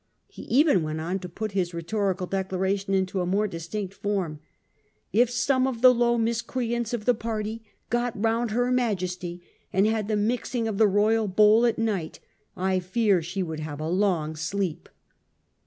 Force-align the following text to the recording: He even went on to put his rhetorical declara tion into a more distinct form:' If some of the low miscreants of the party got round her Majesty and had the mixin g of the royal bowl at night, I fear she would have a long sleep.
He 0.29 0.41
even 0.45 0.81
went 0.81 0.99
on 0.99 1.19
to 1.19 1.29
put 1.29 1.51
his 1.51 1.75
rhetorical 1.75 2.25
declara 2.27 2.75
tion 2.79 2.95
into 2.95 3.21
a 3.21 3.25
more 3.27 3.47
distinct 3.47 3.93
form:' 3.93 4.39
If 5.13 5.29
some 5.29 5.67
of 5.67 5.83
the 5.83 5.93
low 5.93 6.17
miscreants 6.17 6.91
of 6.91 7.05
the 7.05 7.13
party 7.13 7.63
got 7.91 8.19
round 8.19 8.49
her 8.49 8.71
Majesty 8.71 9.43
and 9.71 9.85
had 9.85 10.07
the 10.07 10.17
mixin 10.17 10.63
g 10.63 10.67
of 10.67 10.79
the 10.79 10.87
royal 10.87 11.27
bowl 11.27 11.67
at 11.67 11.77
night, 11.77 12.19
I 12.57 12.79
fear 12.79 13.21
she 13.21 13.43
would 13.43 13.59
have 13.59 13.79
a 13.79 13.87
long 13.89 14.35
sleep. 14.35 14.89